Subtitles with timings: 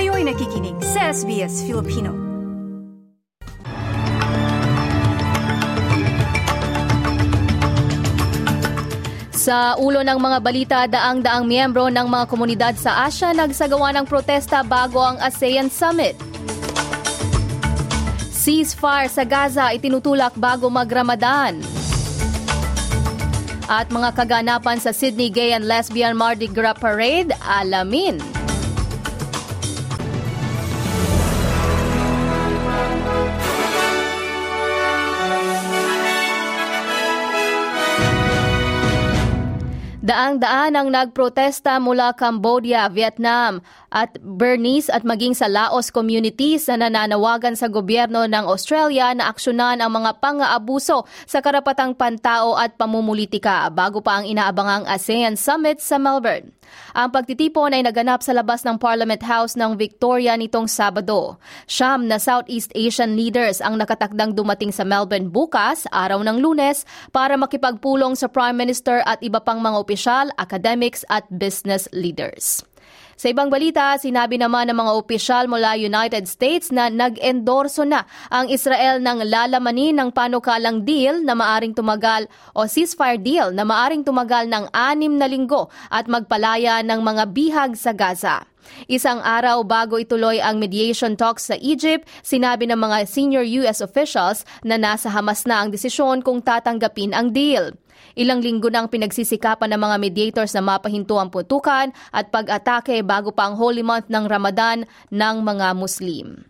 [0.00, 2.16] Kayo'y nakikinig sa SBS Filipino.
[9.28, 14.64] Sa ulo ng mga balita, daang-daang miyembro ng mga komunidad sa Asia nagsagawa ng protesta
[14.64, 16.16] bago ang ASEAN Summit.
[18.32, 21.60] Ceasefire sa Gaza itinutulak bago mag-Ramadan.
[23.68, 28.40] At mga kaganapan sa Sydney Gay and Lesbian Mardi Gras Parade, alamin.
[40.20, 47.56] Daang-daan ang nagprotesta mula Cambodia, Vietnam at Bernice at maging sa Laos communities na nananawagan
[47.56, 54.04] sa gobyerno ng Australia na aksyonan ang mga pang-aabuso sa karapatang pantao at pamumulitika bago
[54.04, 56.52] pa ang inaabangang ASEAN Summit sa Melbourne.
[56.94, 61.38] Ang pagtitipon ay naganap sa labas ng Parliament House ng Victoria nitong Sabado.
[61.66, 67.34] Siyam na Southeast Asian leaders ang nakatakdang dumating sa Melbourne bukas, araw ng lunes, para
[67.34, 72.64] makipagpulong sa Prime Minister at iba pang mga opisyal, academics at business leaders.
[73.20, 78.48] Sa ibang balita, sinabi naman ng mga opisyal mula United States na nag-endorso na ang
[78.48, 82.24] Israel ng lalamanin ng panukalang deal na maaring tumagal
[82.56, 87.76] o ceasefire deal na maaring tumagal ng anim na linggo at magpalaya ng mga bihag
[87.76, 88.48] sa Gaza.
[88.88, 93.84] Isang araw bago ituloy ang mediation talks sa Egypt, sinabi ng mga senior U.S.
[93.84, 97.76] officials na nasa Hamas na ang desisyon kung tatanggapin ang deal.
[98.18, 103.48] Ilang linggo nang pinagsisikapan ng mga mediators na mapahinto ang putukan at pag-atake bago pa
[103.48, 104.84] ang holy month ng Ramadan
[105.14, 106.49] ng mga Muslim.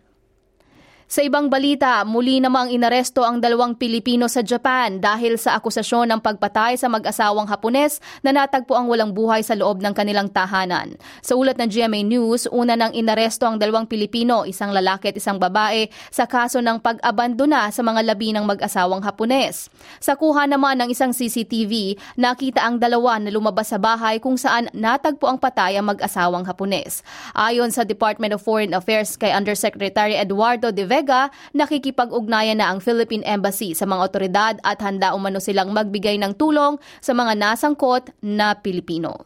[1.11, 6.23] Sa ibang balita, muli namang inaresto ang dalawang Pilipino sa Japan dahil sa akusasyon ng
[6.23, 10.95] pagpatay sa mag-asawang Hapones na natagpo ang walang buhay sa loob ng kanilang tahanan.
[11.19, 15.35] Sa ulat ng GMA News, una nang inaresto ang dalawang Pilipino, isang lalaki at isang
[15.35, 19.67] babae, sa kaso ng pag-abandona sa mga labi ng mag-asawang Hapones.
[19.99, 24.71] Sa kuha naman ng isang CCTV, nakita ang dalawa na lumabas sa bahay kung saan
[24.71, 27.03] natagpo ang patay ang mag-asawang Hapones.
[27.35, 32.77] Ayon sa Department of Foreign Affairs kay Undersecretary Eduardo De Vega, Ortega, nakikipag-ugnayan na ang
[32.77, 38.13] Philippine Embassy sa mga otoridad at handa umano silang magbigay ng tulong sa mga nasangkot
[38.21, 39.25] na Pilipino.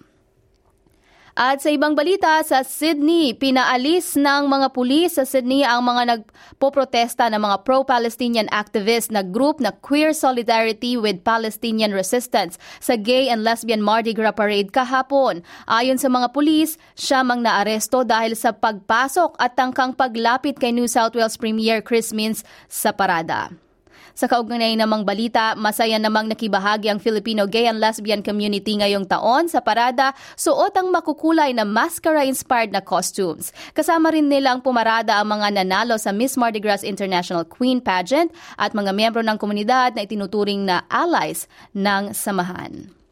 [1.36, 7.28] At sa ibang balita, sa Sydney, pinaalis ng mga pulis sa Sydney ang mga nagpoprotesta
[7.28, 13.44] ng mga pro-Palestinian activist na group na Queer Solidarity with Palestinian Resistance sa Gay and
[13.44, 15.44] Lesbian Mardi Gras Parade kahapon.
[15.68, 20.88] Ayon sa mga pulis, siya mang naaresto dahil sa pagpasok at tangkang paglapit kay New
[20.88, 23.65] South Wales Premier Chris Minns sa parada.
[24.14, 29.50] Sa kaugnay namang balita, masaya namang nakibahagi ang Filipino gay and lesbian community ngayong taon
[29.50, 33.56] sa parada, suot ang makukulay na mascara-inspired na costumes.
[33.74, 38.30] Kasama rin nilang pumarada ang mga nanalo sa Miss Mardi Gras International Queen Pageant
[38.60, 43.05] at mga miyembro ng komunidad na itinuturing na allies ng samahan.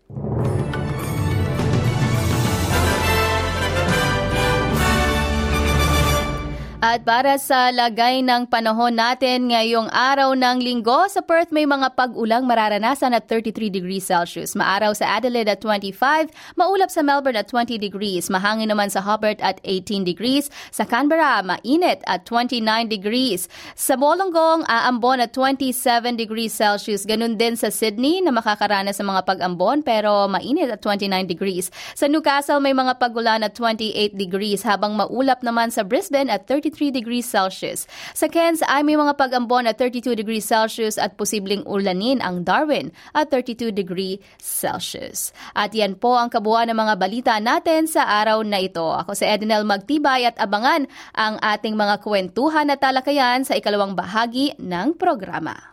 [6.94, 11.98] At para sa lagay ng panahon natin ngayong araw ng linggo, sa Perth may mga
[11.98, 14.54] pag-ulang mararanasan at 33 degrees Celsius.
[14.54, 19.42] Maaraw sa Adelaide at 25, maulap sa Melbourne at 20 degrees, mahangin naman sa Hobart
[19.42, 23.50] at 18 degrees, sa Canberra mainit at 29 degrees.
[23.74, 27.09] Sa Bolongong, aambon at 27 degrees Celsius.
[27.09, 31.74] Ganun din sa Sydney na makakaranas sa mga pag-ambon pero mainit at 29 degrees.
[31.98, 36.83] Sa Newcastle may mga pag-ulan at 28 degrees habang maulap naman sa Brisbane at 33
[36.84, 37.88] 33 degrees Celsius.
[38.12, 42.92] Sa Cairns ay may mga pag-ambon at 32 degrees Celsius at posibleng ulanin ang Darwin
[43.16, 45.32] at 32 degrees Celsius.
[45.56, 48.84] At yan po ang kabuuan ng mga balita natin sa araw na ito.
[48.84, 54.52] Ako si Ednel Magtibay at abangan ang ating mga kwentuhan at talakayan sa ikalawang bahagi
[54.60, 55.72] ng programa.